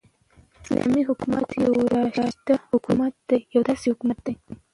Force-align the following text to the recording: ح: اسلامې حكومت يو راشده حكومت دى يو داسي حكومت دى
ح: 0.63 0.63
اسلامې 0.63 1.01
حكومت 1.09 1.47
يو 1.63 1.73
راشده 1.93 2.55
حكومت 2.71 3.13
دى 3.29 3.37
يو 3.53 3.61
داسي 3.67 3.87
حكومت 3.93 4.17
دى 4.25 4.33